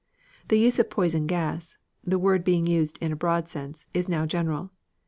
[0.47, 4.25] The use of poison gas, the word being used in its broad sense, is now
[4.25, 4.71] general.